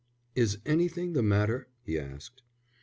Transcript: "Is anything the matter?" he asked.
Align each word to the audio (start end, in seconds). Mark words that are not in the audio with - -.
"Is 0.33 0.57
anything 0.65 1.13
the 1.13 1.21
matter?" 1.21 1.67
he 1.83 1.99
asked. 1.99 2.41